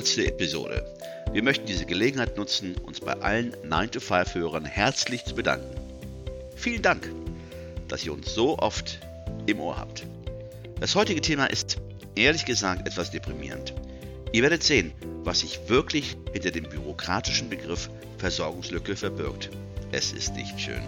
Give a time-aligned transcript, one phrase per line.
[0.00, 0.18] 100.
[0.28, 0.82] Episode.
[1.30, 5.78] Wir möchten diese Gelegenheit nutzen, uns bei allen 9-to-5-Hörern herzlich zu bedanken.
[6.56, 7.12] Vielen Dank,
[7.86, 8.98] dass ihr uns so oft
[9.44, 10.06] im Ohr habt.
[10.80, 11.76] Das heutige Thema ist
[12.16, 13.74] ehrlich gesagt etwas deprimierend.
[14.32, 14.92] Ihr werdet sehen,
[15.22, 19.50] was sich wirklich hinter dem bürokratischen Begriff Versorgungslücke verbirgt.
[19.92, 20.82] Es ist nicht schön.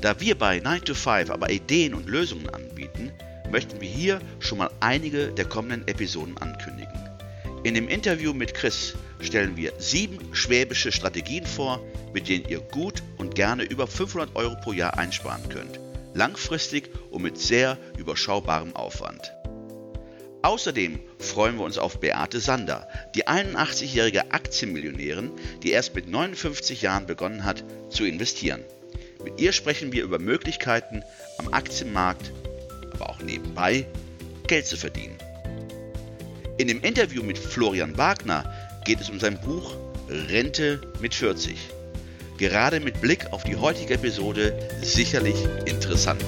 [0.00, 3.12] Da wir bei 9 to 5 aber Ideen und Lösungen anbieten,
[3.52, 7.07] möchten wir hier schon mal einige der kommenden Episoden ankündigen.
[7.68, 13.02] In dem Interview mit Chris stellen wir sieben schwäbische Strategien vor, mit denen ihr gut
[13.18, 15.78] und gerne über 500 Euro pro Jahr einsparen könnt.
[16.14, 19.34] Langfristig und mit sehr überschaubarem Aufwand.
[20.40, 27.04] Außerdem freuen wir uns auf Beate Sander, die 81-jährige Aktienmillionärin, die erst mit 59 Jahren
[27.04, 28.64] begonnen hat zu investieren.
[29.22, 31.02] Mit ihr sprechen wir über Möglichkeiten
[31.36, 32.32] am Aktienmarkt,
[32.94, 33.84] aber auch nebenbei
[34.46, 35.18] Geld zu verdienen.
[36.58, 38.44] In dem Interview mit Florian Wagner
[38.84, 39.76] geht es um sein Buch
[40.08, 41.56] Rente mit 40.
[42.36, 46.24] Gerade mit Blick auf die heutige Episode sicherlich interessant.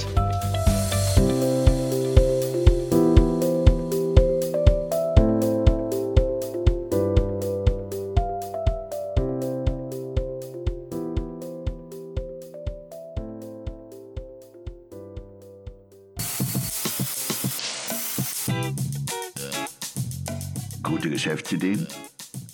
[20.90, 21.86] Gute Geschäftsideen,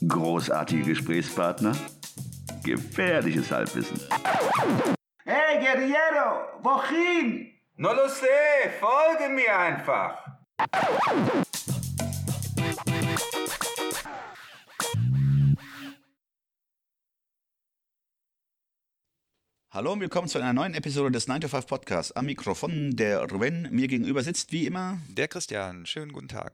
[0.06, 1.74] großartige Gesprächspartner,
[2.62, 3.98] gefährliches Halbwissen.
[5.24, 7.50] Hey, Guerriero, wohin?
[7.76, 8.26] No lo sé,
[8.78, 10.18] folge mir einfach.
[19.70, 22.12] Hallo und willkommen zu einer neuen Episode des 9 to 5 Podcasts.
[22.12, 26.52] Am Mikrofon der Ruben mir gegenüber sitzt wie immer Der Christian, schönen guten Tag.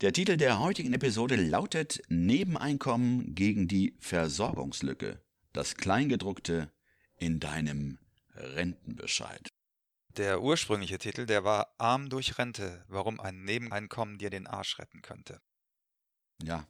[0.00, 5.20] Der Titel der heutigen Episode lautet Nebeneinkommen gegen die Versorgungslücke.
[5.52, 6.72] Das Kleingedruckte
[7.18, 7.98] in deinem
[8.34, 9.50] Rentenbescheid.
[10.16, 15.02] Der ursprüngliche Titel, der war Arm durch Rente, warum ein Nebeneinkommen dir den Arsch retten
[15.02, 15.42] könnte.
[16.42, 16.66] Ja,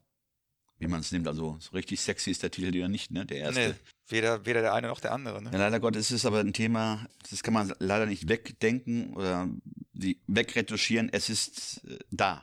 [0.78, 1.28] wie man es nimmt.
[1.28, 3.26] Also so richtig sexy ist der Titel ja nicht, ne?
[3.26, 3.60] Der erste.
[3.60, 3.74] Nee,
[4.08, 5.40] weder, weder der eine noch der andere.
[5.40, 5.52] Ne?
[5.52, 9.48] Ja, leider ist es aber ein Thema, das kann man leider nicht wegdenken oder
[9.92, 11.10] die wegretuschieren.
[11.12, 12.42] Es ist äh, da.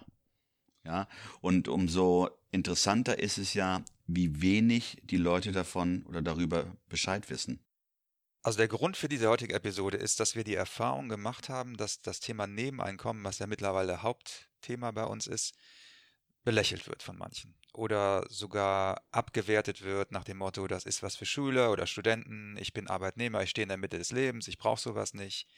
[0.87, 1.09] Ja,
[1.41, 7.59] und umso interessanter ist es ja, wie wenig die Leute davon oder darüber Bescheid wissen.
[8.41, 12.01] Also der Grund für diese heutige Episode ist, dass wir die Erfahrung gemacht haben, dass
[12.01, 15.55] das Thema Nebeneinkommen, was ja mittlerweile Hauptthema bei uns ist,
[16.45, 21.25] belächelt wird von manchen oder sogar abgewertet wird nach dem Motto, das ist was für
[21.25, 24.79] Schüler oder Studenten, ich bin Arbeitnehmer, ich stehe in der Mitte des Lebens, ich brauche
[24.79, 25.49] sowas nicht.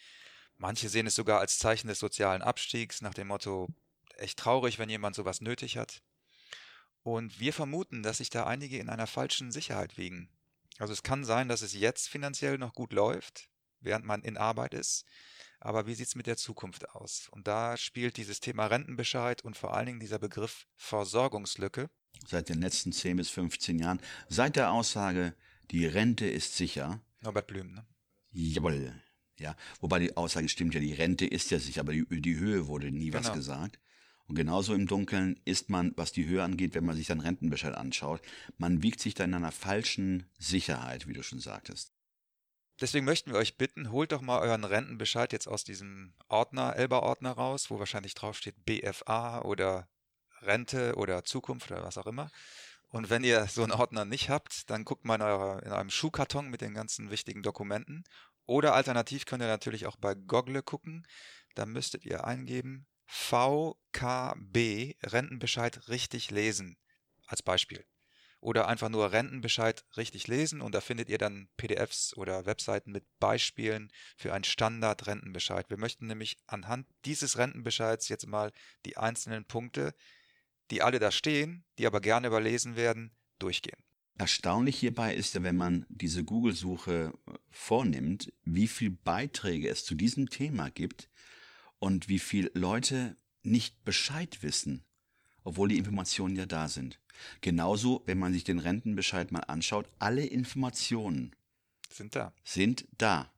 [0.57, 3.69] Manche sehen es sogar als Zeichen des sozialen Abstiegs nach dem Motto,
[4.19, 6.01] echt traurig, wenn jemand sowas nötig hat.
[7.03, 10.29] Und wir vermuten, dass sich da einige in einer falschen Sicherheit wiegen.
[10.77, 14.73] Also es kann sein, dass es jetzt finanziell noch gut läuft, während man in Arbeit
[14.73, 15.05] ist.
[15.59, 17.27] Aber wie sieht es mit der Zukunft aus?
[17.31, 21.89] Und da spielt dieses Thema Rentenbescheid und vor allen Dingen dieser Begriff Versorgungslücke.
[22.25, 25.35] Seit den letzten 10 bis 15 Jahren, seit der Aussage,
[25.71, 27.01] die Rente ist sicher.
[27.21, 27.85] Norbert Blüm, ne?
[28.31, 28.93] Jawohl.
[29.37, 32.67] Ja, wobei die Aussage stimmt ja, die Rente ist ja sicher, aber die, die Höhe
[32.67, 33.35] wurde nie was Genau.
[33.35, 33.79] gesagt.
[34.29, 37.73] Und genauso im Dunkeln ist man, was die Höhe angeht, wenn man sich dann Rentenbescheid
[37.73, 38.21] anschaut,
[38.59, 41.91] man wiegt sich da in einer falschen Sicherheit, wie du schon sagtest.
[42.79, 47.31] Deswegen möchten wir euch bitten, holt doch mal euren Rentenbescheid jetzt aus diesem Ordner, Elba-Ordner
[47.31, 49.89] raus, wo wahrscheinlich draufsteht BFA oder
[50.41, 52.29] Rente oder Zukunft oder was auch immer.
[52.89, 55.89] Und wenn ihr so einen Ordner nicht habt, dann guckt mal in, eurer, in eurem
[55.89, 58.03] Schuhkarton mit den ganzen wichtigen Dokumenten.
[58.45, 61.07] Oder alternativ könnt ihr natürlich auch bei Goggle gucken.
[61.55, 66.77] Da müsstet ihr eingeben VKB Rentenbescheid richtig lesen
[67.25, 67.83] als Beispiel.
[68.39, 73.03] Oder einfach nur Rentenbescheid richtig lesen und da findet ihr dann PDFs oder Webseiten mit
[73.19, 75.69] Beispielen für einen Standard-Rentenbescheid.
[75.69, 78.53] Wir möchten nämlich anhand dieses Rentenbescheids jetzt mal
[78.85, 79.93] die einzelnen Punkte,
[80.69, 83.83] die alle da stehen, die aber gerne überlesen werden, durchgehen.
[84.19, 89.95] Erstaunlich hierbei ist ja, wenn man diese Google-Suche äh, vornimmt, wie viel Beiträge es zu
[89.95, 91.09] diesem Thema gibt
[91.79, 94.83] und wie viele Leute nicht Bescheid wissen,
[95.43, 96.99] obwohl die Informationen ja da sind.
[97.41, 101.35] Genauso, wenn man sich den Rentenbescheid mal anschaut, alle Informationen
[101.91, 102.33] Sind da.
[102.43, 103.31] sind da.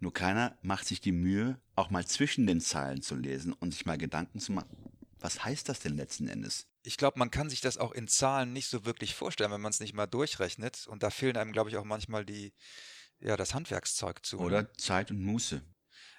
[0.00, 3.86] Nur keiner macht sich die Mühe, auch mal zwischen den Zeilen zu lesen und sich
[3.86, 4.76] mal Gedanken zu machen,
[5.20, 6.66] was heißt das denn letzten Endes?
[6.82, 9.70] Ich glaube, man kann sich das auch in Zahlen nicht so wirklich vorstellen, wenn man
[9.70, 10.88] es nicht mal durchrechnet.
[10.88, 12.52] Und da fehlen einem, glaube ich, auch manchmal die,
[13.20, 14.38] ja, das Handwerkszeug zu.
[14.38, 14.42] ne?
[14.42, 15.62] Oder Zeit und Muße.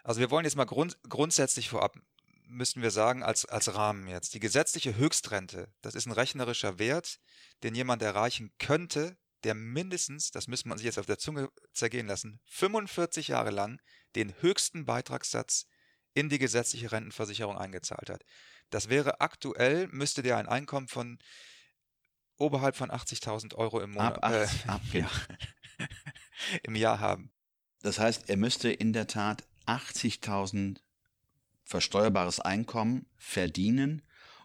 [0.04, 1.98] Also wir wollen jetzt mal grund grundsätzlich vorab
[2.54, 4.34] müssen wir sagen, als, als Rahmen jetzt.
[4.34, 7.20] Die gesetzliche Höchstrente, das ist ein rechnerischer Wert,
[7.64, 12.08] den jemand erreichen könnte, der mindestens, das müssen wir sich jetzt auf der Zunge zergehen
[12.08, 13.82] lassen, 45 Jahre lang
[14.16, 15.66] den höchsten Beitragssatz
[16.14, 18.24] in die gesetzliche Rentenversicherung eingezahlt hat.
[18.70, 21.20] Das wäre aktuell, müsste der ein Einkommen von
[22.38, 25.10] oberhalb von 80.000 Euro im Monat ab, äh, ab, ja,
[26.64, 27.32] im Jahr haben.
[27.82, 30.80] Das heißt, er müsste in der Tat 80.000
[31.64, 34.02] versteuerbares Einkommen verdienen,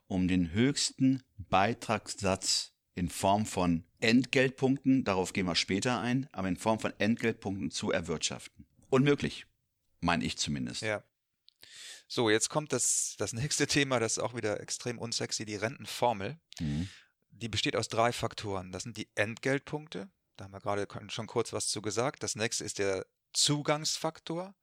[0.06, 6.56] um den höchsten Beitragssatz in Form von Entgeltpunkten, darauf gehen wir später ein, aber in
[6.56, 8.66] Form von Entgeltpunkten zu erwirtschaften.
[8.90, 9.46] Unmöglich,
[10.00, 10.82] meine ich zumindest.
[10.82, 11.02] Ja.
[12.06, 16.40] So, jetzt kommt das, das nächste Thema, das ist auch wieder extrem unsexy, die Rentenformel.
[16.58, 16.88] Mhm.
[17.30, 18.72] Die besteht aus drei Faktoren.
[18.72, 22.22] Das sind die Entgeltpunkte, da haben wir gerade schon kurz was zu gesagt.
[22.22, 24.54] Das nächste ist der Zugangsfaktor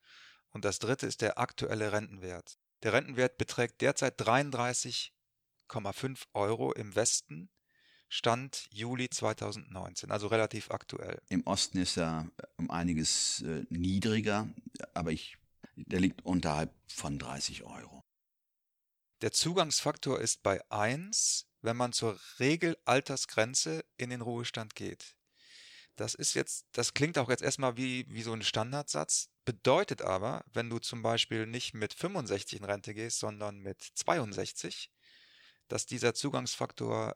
[0.56, 2.58] und das dritte ist der aktuelle Rentenwert.
[2.82, 7.50] Der Rentenwert beträgt derzeit 33,5 Euro im Westen,
[8.08, 11.22] Stand Juli 2019, also relativ aktuell.
[11.28, 14.48] Im Osten ist er um einiges äh, niedriger,
[14.94, 15.38] aber ich,
[15.76, 18.06] der liegt unterhalb von 30 Euro.
[19.24, 25.18] Der Zugangsfaktor ist bei 1, wenn man zur Regelaltersgrenze in den Ruhestand geht.
[25.98, 30.44] Das ist jetzt, das klingt auch jetzt erstmal wie, wie so ein Standardsatz, bedeutet aber,
[30.54, 34.92] wenn du zum Beispiel nicht mit 65 in Rente gehst, sondern mit 62,
[35.68, 37.16] dass dieser Zugangsfaktor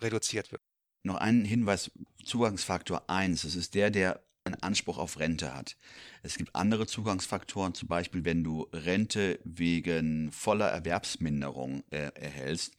[0.00, 0.62] reduziert wird.
[1.02, 1.90] Noch ein Hinweis,
[2.24, 5.76] Zugangsfaktor 1, das ist der, der einen Anspruch auf Rente hat.
[6.22, 12.76] Es gibt andere Zugangsfaktoren, zum Beispiel wenn du Rente wegen voller Erwerbsminderung äh, erhältst,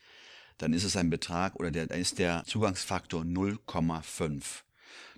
[0.57, 4.63] dann ist es ein Betrag oder der, dann ist der Zugangsfaktor 0,5.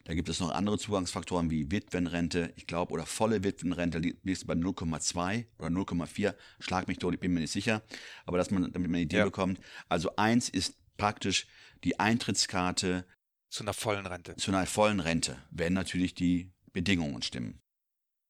[0.06, 4.54] Da gibt es noch andere Zugangsfaktoren wie Witwenrente, ich glaube, oder volle Witwenrente liegt bei
[4.54, 6.36] 0,2 oder 0,4.
[6.60, 7.84] Schlag mich tot, ich bin mir nicht sicher.
[8.26, 9.26] Aber dass man, damit man eine Idee ja.
[9.26, 9.60] bekommt.
[9.88, 11.48] Also eins ist praktisch
[11.84, 13.06] die Eintrittskarte
[13.50, 14.36] zu einer vollen Rente.
[14.36, 17.60] Zu einer vollen Rente, wenn natürlich die Bedingungen stimmen.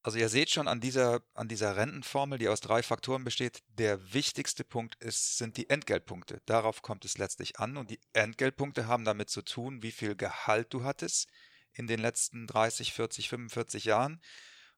[0.02, 4.14] Also ihr seht schon an dieser, an dieser Rentenformel, die aus drei Faktoren besteht, der
[4.14, 6.42] wichtigste Punkt ist, sind die Entgeltpunkte.
[6.46, 10.74] Darauf kommt es letztlich an und die Entgeltpunkte haben damit zu tun, wie viel Gehalt
[10.74, 11.28] du hattest,
[11.74, 14.22] in den letzten 30, 40, 45 Jahren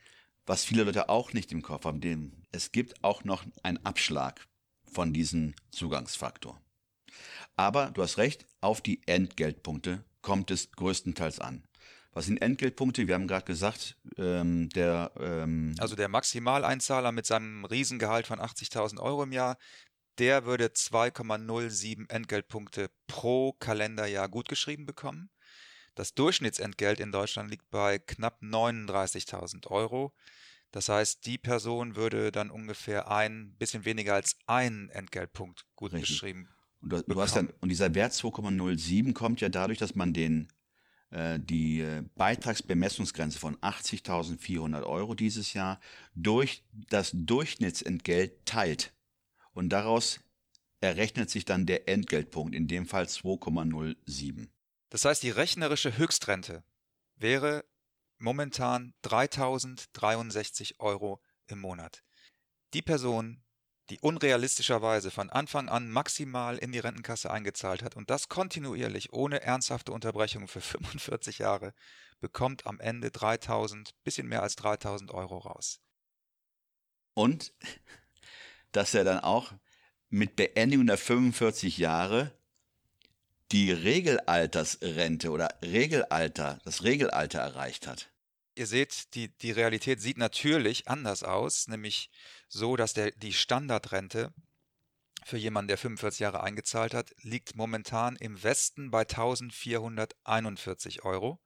[0.47, 4.47] was viele Leute auch nicht im Kopf haben, den, es gibt auch noch einen Abschlag
[4.85, 6.61] von diesem Zugangsfaktor.
[7.57, 11.65] Aber du hast recht, auf die Entgeltpunkte kommt es größtenteils an.
[12.13, 13.09] Was sind Entgeltpunkte?
[13.09, 19.01] Wir haben gerade gesagt, ähm, der ähm also der Maximaleinzahler mit seinem Riesengehalt von 80.000
[19.01, 19.59] Euro im Jahr,
[20.19, 25.29] der würde 2,07 Entgeltpunkte pro Kalenderjahr gutgeschrieben bekommen.
[25.95, 30.13] Das Durchschnittsentgelt in Deutschland liegt bei knapp 39.000 Euro.
[30.73, 36.11] Das heißt, die Person würde dann ungefähr ein bisschen weniger als einen Entgeltpunkt gut Richtig.
[36.11, 36.49] geschrieben.
[36.81, 40.49] Und, du, du hast dann, und dieser Wert 2,07 kommt ja dadurch, dass man den
[41.15, 45.79] äh, die äh, Beitragsbemessungsgrenze von 80.400 Euro dieses Jahr
[46.17, 48.93] durch das Durchschnittsentgelt teilt.
[49.53, 50.19] Und daraus
[50.81, 54.49] errechnet sich dann der Entgeltpunkt, in dem Fall 2,07.
[54.95, 56.63] Das heißt, die rechnerische Höchstrente
[57.17, 57.65] wäre
[58.19, 62.05] momentan 3063 Euro im Monat.
[62.75, 63.43] Die Person,
[63.91, 69.43] die unrealistischerweise von Anfang an maximal in die Rentenkasse eingezahlt hat und das kontinuierlich ohne
[69.43, 71.75] ernsthafte Unterbrechung für 45 Jahre,
[72.21, 75.81] bekommt am Ende 3000, bisschen mehr als 3000 Euro raus.
[77.15, 77.53] Und
[78.71, 79.53] dass er dann auch
[80.09, 82.33] mit Beendigung der 45 Jahre
[83.53, 88.11] die Regelaltersrente oder Regelalter, das Regelalter erreicht hat.
[88.57, 92.11] Ihr seht, die, die Realität sieht natürlich anders aus, nämlich
[92.49, 94.33] so, dass der, die Standardrente
[95.25, 101.41] für jemanden, der 45 Jahre eingezahlt hat, liegt momentan im Westen bei 1441 Euro.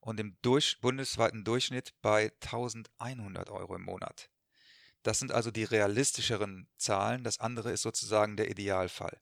[0.00, 4.30] und im durch, bundesweiten Durchschnitt bei 1100 Euro im Monat.
[5.02, 7.24] Das sind also die realistischeren Zahlen.
[7.24, 9.18] Das andere ist sozusagen der Idealfall.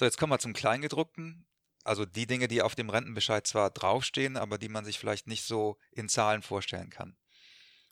[0.00, 1.44] So, jetzt kommen wir zum Kleingedruckten.
[1.84, 5.44] Also die Dinge, die auf dem Rentenbescheid zwar draufstehen, aber die man sich vielleicht nicht
[5.44, 7.18] so in Zahlen vorstellen kann.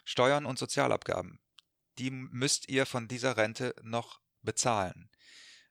[0.07, 1.39] Steuern und Sozialabgaben.
[1.99, 5.11] Die müsst ihr von dieser Rente noch bezahlen.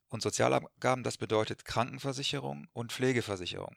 [0.10, 3.76] Und Sozialabgaben, das bedeutet Krankenversicherung und Pflegeversicherung.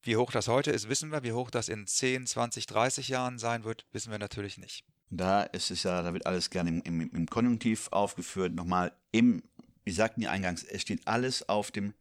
[0.00, 1.22] Wie hoch das heute ist, wissen wir.
[1.22, 4.86] Wie hoch das in 10, 20, 30 Jahren sein wird, wissen wir natürlich nicht.
[5.10, 8.54] Da ist es ja, da wird alles gerne im, im, im Konjunktiv aufgeführt.
[8.54, 9.42] Nochmal im,
[9.90, 11.94] wie sagten die eingangs, es steht alles auf dem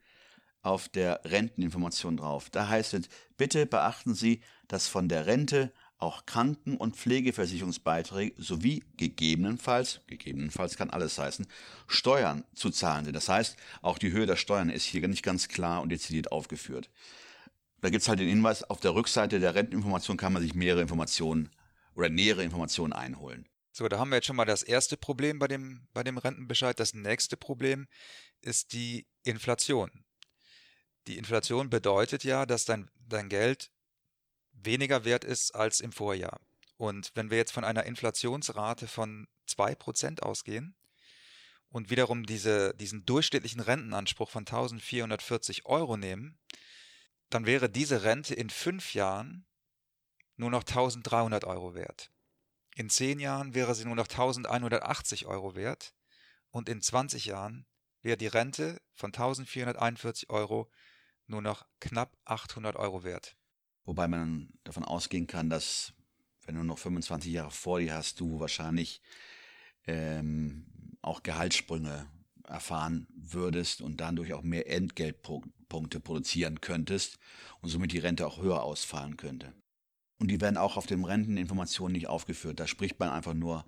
[0.61, 2.51] auf der Renteninformation drauf.
[2.51, 8.83] Da heißt es, bitte beachten Sie, dass von der Rente auch Kranken- und Pflegeversicherungsbeiträge sowie
[8.95, 11.47] gegebenenfalls, gegebenenfalls kann alles heißen,
[11.87, 13.15] Steuern zu zahlen sind.
[13.15, 16.91] Das heißt, auch die Höhe der Steuern ist hier nicht ganz klar und dezidiert aufgeführt.
[17.81, 20.83] Da gibt es halt den Hinweis, auf der Rückseite der Renteninformation kann man sich mehrere
[20.83, 21.49] Informationen
[21.95, 23.47] oder nähere Informationen einholen.
[23.71, 26.79] So, da haben wir jetzt schon mal das erste Problem bei dem, bei dem Rentenbescheid.
[26.79, 27.87] Das nächste Problem
[28.41, 30.05] ist die Inflation.
[31.07, 33.71] Die Inflation bedeutet ja, dass dein, dein Geld
[34.51, 36.39] weniger wert ist als im Vorjahr.
[36.77, 40.75] Und wenn wir jetzt von einer Inflationsrate von 2% ausgehen
[41.69, 46.39] und wiederum diese, diesen durchschnittlichen Rentenanspruch von 1440 Euro nehmen,
[47.29, 49.45] dann wäre diese Rente in fünf Jahren
[50.35, 52.11] nur noch 1300 Euro wert.
[52.79, 55.93] In zehn Jahren wäre sie nur noch 1180 Euro wert
[56.49, 57.65] und in 20 Jahren
[58.01, 60.71] wäre die Rente von 1441 Euro
[61.27, 63.35] nur noch knapp 800 Euro wert.
[63.83, 65.91] Wobei man davon ausgehen kann, dass
[66.45, 69.01] wenn du noch 25 Jahre vor dir hast, du wahrscheinlich
[69.85, 70.65] ähm,
[71.01, 72.09] auch Gehaltssprünge
[72.47, 77.19] erfahren würdest und dadurch auch mehr Entgeltpunkte produzieren könntest
[77.59, 79.53] und somit die Rente auch höher ausfallen könnte.
[80.19, 82.59] Und die werden auch auf den Renteninformationen nicht aufgeführt.
[82.59, 83.65] Da spricht man einfach nur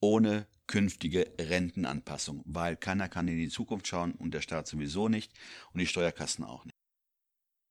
[0.00, 5.32] ohne künftige Rentenanpassung, weil keiner kann in die Zukunft schauen und der Staat sowieso nicht
[5.72, 6.76] und die Steuerkassen auch nicht.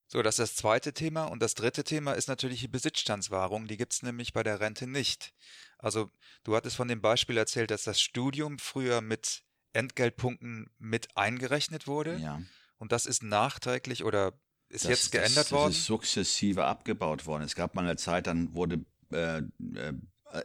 [0.07, 1.25] So, das ist das zweite Thema.
[1.25, 3.67] Und das dritte Thema ist natürlich die Besitzstandswahrung.
[3.67, 5.33] Die gibt es nämlich bei der Rente nicht.
[5.79, 6.11] Also,
[6.43, 9.43] du hattest von dem Beispiel erzählt, dass das Studium früher mit
[9.73, 12.17] Entgeltpunkten mit eingerechnet wurde.
[12.17, 12.43] Ja.
[12.77, 14.33] Und das ist nachträglich oder
[14.73, 15.71] ist das, jetzt geändert das, worden?
[15.71, 17.43] Das ist sukzessive abgebaut worden.
[17.43, 19.93] Es gab mal eine Zeit, dann wurde, äh, äh,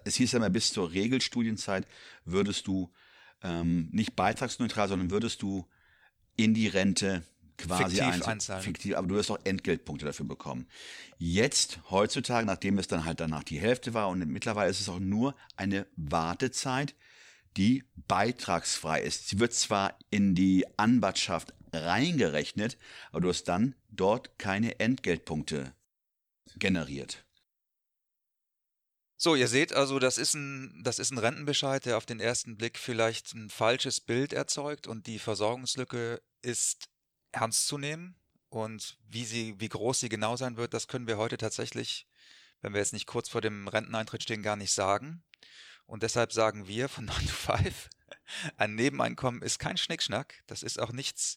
[0.05, 1.87] es hieß ja immer, bis zur Regelstudienzeit
[2.25, 2.93] würdest du
[3.43, 5.67] ähm, nicht beitragsneutral, sondern würdest du
[6.37, 7.23] in die Rente
[7.57, 8.63] quasi fiktiv einzahlen.
[8.63, 10.67] Fiktiv, aber du wirst auch Entgeltpunkte dafür bekommen.
[11.19, 15.01] Jetzt, heutzutage, nachdem es dann halt danach die Hälfte war und mittlerweile ist es auch
[15.01, 16.95] nur eine Wartezeit,
[17.57, 19.29] die beitragsfrei ist.
[19.29, 22.79] Sie wird zwar in die Anwartschaft reingerechnet,
[23.11, 25.75] aber du hast dann dort keine Entgeltpunkte
[26.57, 27.25] generiert.
[29.21, 32.57] So, ihr seht also, das ist ein, das ist ein Rentenbescheid, der auf den ersten
[32.57, 36.89] Blick vielleicht ein falsches Bild erzeugt und die Versorgungslücke ist
[37.33, 38.15] ernst zu nehmen.
[38.49, 42.07] Und wie sie, wie groß sie genau sein wird, das können wir heute tatsächlich,
[42.63, 45.25] wenn wir jetzt nicht kurz vor dem Renteneintritt stehen, gar nicht sagen.
[45.87, 47.91] Und deshalb sagen wir von 9 to 5,
[48.57, 50.43] ein Nebeneinkommen ist kein Schnickschnack.
[50.47, 51.37] Das ist auch nichts,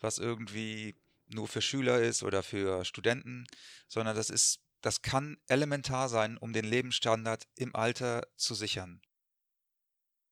[0.00, 3.46] was irgendwie nur für Schüler ist oder für Studenten,
[3.88, 9.02] sondern das ist, das kann elementar sein, um den Lebensstandard im Alter zu sichern.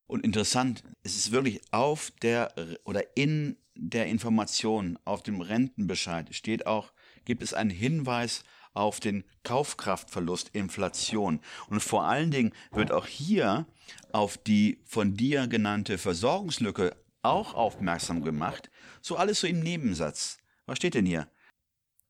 [0.07, 2.53] Und interessant, es ist wirklich auf der
[2.85, 6.93] oder in der Information auf dem Rentenbescheid steht auch,
[7.25, 8.43] gibt es einen Hinweis
[8.77, 11.39] auf den Kaufkraftverlust, Inflation.
[11.69, 13.65] Und vor allen Dingen wird auch hier
[14.11, 18.69] auf die von dir genannte Versorgungslücke auch aufmerksam gemacht.
[19.01, 20.37] So alles so im Nebensatz.
[20.65, 21.27] Was steht denn hier?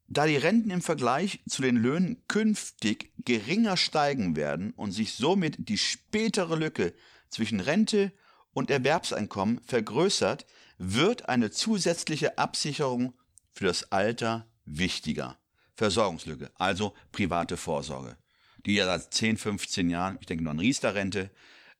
[0.09, 5.69] Da die Renten im Vergleich zu den Löhnen künftig geringer steigen werden und sich somit
[5.69, 6.93] die spätere Lücke
[7.29, 8.13] zwischen Rente
[8.53, 10.45] und Erwerbseinkommen vergrößert,
[10.77, 13.13] wird eine zusätzliche Absicherung
[13.51, 15.37] für das Alter wichtiger.
[15.77, 18.17] Versorgungslücke, also private Vorsorge,
[18.65, 21.29] die ja seit 10, 15 Jahren, ich denke nur an Riester-Rente,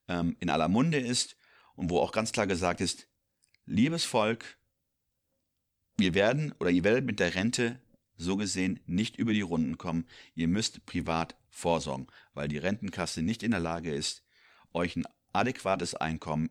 [0.06, 1.36] ähm, in aller Munde ist
[1.74, 3.08] und wo auch ganz klar gesagt ist,
[3.66, 4.56] liebes Volk,
[5.96, 7.80] wir werden oder ihr werdet mit der Rente
[8.14, 10.06] so gesehen nicht über die Runden kommen.
[10.36, 14.22] Ihr müsst privat vorsorgen, weil die Rentenkasse nicht in der Lage ist,
[14.72, 16.50] euch ein adäquates Einkommen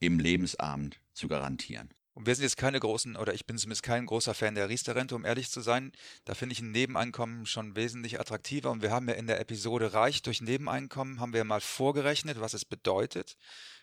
[0.00, 1.92] im Lebensabend zu garantieren.
[2.18, 5.14] Und wir sind jetzt keine großen, oder ich bin zumindest kein großer Fan der Riester-Rente,
[5.14, 5.92] um ehrlich zu sein.
[6.24, 8.72] Da finde ich ein Nebeneinkommen schon wesentlich attraktiver.
[8.72, 12.54] Und wir haben ja in der Episode Reich durch Nebeneinkommen, haben wir mal vorgerechnet, was
[12.54, 13.36] es bedeutet,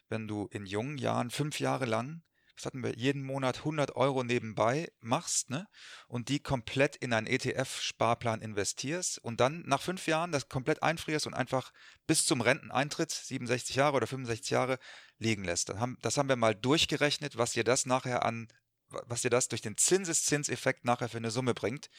[0.09, 2.23] wenn du in jungen Jahren fünf Jahre lang
[2.57, 5.67] was hatten wir, jeden Monat 100 Euro nebenbei machst, ne?
[6.07, 11.27] Und die komplett in einen ETF-Sparplan investierst und dann nach fünf Jahren das komplett einfrierst
[11.27, 11.71] und einfach
[12.07, 14.79] bis zum Renteneintritt, 67 Jahre oder 65 Jahre,
[15.17, 15.69] liegen lässt.
[16.01, 18.47] Das haben wir mal durchgerechnet, was dir das nachher an
[18.89, 21.89] was dir das durch den Zinseszinseffekt nachher für eine Summe bringt.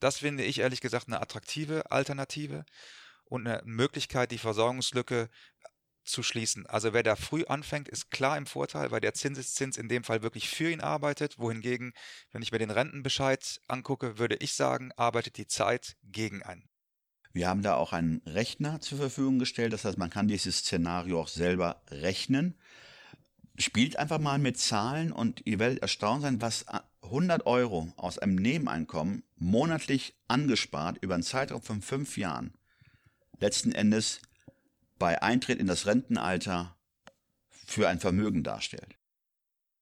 [0.00, 2.64] Das finde ich ehrlich gesagt eine attraktive Alternative
[3.24, 5.28] und eine Möglichkeit, die Versorgungslücke
[6.04, 6.66] zu schließen.
[6.66, 10.22] Also wer da früh anfängt, ist klar im Vorteil, weil der Zinseszins in dem Fall
[10.22, 11.92] wirklich für ihn arbeitet, wohingegen,
[12.30, 16.68] wenn ich mir den Rentenbescheid angucke, würde ich sagen, arbeitet die Zeit gegen einen.
[17.36, 21.20] Wir haben da auch einen Rechner zur Verfügung gestellt, das heißt, man kann dieses Szenario
[21.20, 22.54] auch selber rechnen.
[23.58, 26.64] Spielt einfach mal mit Zahlen und ihr werdet erstaunt sein, was
[27.02, 32.54] 100 Euro aus einem Nebeneinkommen monatlich angespart über einen Zeitraum von fünf Jahren
[33.38, 34.22] letzten Endes
[34.98, 36.74] bei Eintritt in das Rentenalter
[37.50, 38.96] für ein Vermögen darstellt.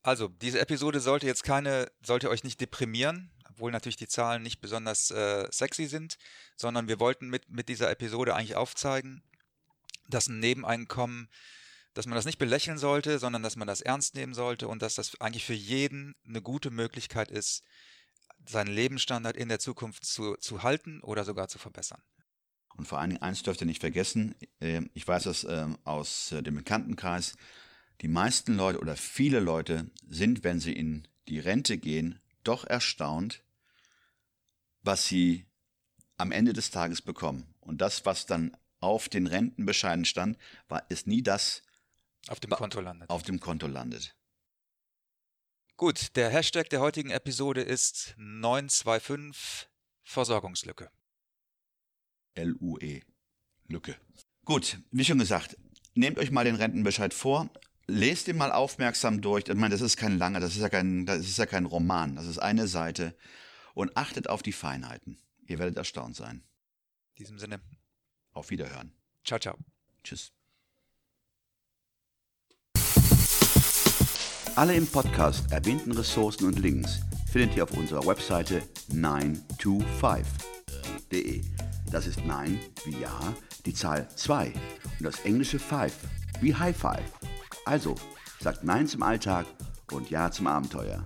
[0.02, 4.61] Also, diese Episode sollte jetzt keine, sollte euch nicht deprimieren, obwohl natürlich die Zahlen nicht
[4.61, 6.18] besonders äh, sexy sind,
[6.56, 9.23] sondern wir wollten mit, mit dieser Episode eigentlich aufzeigen,
[10.08, 11.28] dass ein Nebeneinkommen,
[11.94, 14.96] dass man das nicht belächeln sollte, sondern dass man das ernst nehmen sollte und dass
[14.96, 17.62] das eigentlich für jeden eine gute Möglichkeit ist,
[18.44, 22.02] seinen Lebensstandard in der Zukunft zu, zu halten oder sogar zu verbessern.
[22.76, 26.32] Und vor allen Dingen eins dürft ihr nicht vergessen, ähm, ich weiß das ähm, aus
[26.32, 27.37] äh, dem Bekanntenkreis,
[28.00, 33.44] die meisten Leute oder viele Leute sind, wenn sie in die Rente gehen, doch erstaunt,
[34.85, 35.47] was sie
[36.17, 37.55] am Ende des Tages bekommen.
[37.61, 40.38] Und das, was dann auf den Rentenbescheiden stand,
[40.69, 41.62] war, ist nie das,
[42.29, 43.11] auf dem Konto landet.
[43.11, 44.17] Auf dem Konto landet.
[45.76, 49.69] Gut, der Hashtag der heutigen Episode ist 925
[50.05, 50.91] Versorgungslücke.
[52.35, 53.03] L-U-E.
[53.67, 53.97] Lücke.
[54.45, 55.57] Gut, wie schon gesagt,
[55.95, 57.50] nehmt euch mal den Rentenbescheid vor,
[57.87, 59.45] lest ihn mal aufmerksam durch.
[59.49, 62.17] Ich meine, das ist kein langer, das ist ja kein, das ist ja kein Roman,
[62.17, 63.17] das ist eine Seite.
[63.75, 65.19] Und achtet auf die Feinheiten.
[65.47, 66.43] Ihr werdet erstaunt sein.
[67.15, 67.60] In diesem Sinne.
[68.32, 68.93] Auf Wiederhören.
[69.25, 69.56] Ciao, ciao.
[70.02, 70.32] Tschüss.
[74.56, 81.43] Alle im Podcast erwähnten Ressourcen und Links findet ihr auf unserer Webseite 925.de.
[81.91, 83.34] Das ist Nein wie Ja,
[83.67, 85.97] die Zahl 2 und das englische Five
[86.41, 87.02] wie High Five.
[87.65, 87.97] Also
[88.39, 89.45] sagt Nein zum Alltag
[89.91, 91.04] und Ja zum Abenteuer.